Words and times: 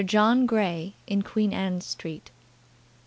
John 0.03 0.47
Grey 0.47 0.95
in 1.05 1.21
Queen 1.21 1.53
Anne 1.53 1.79
Street. 1.81 2.31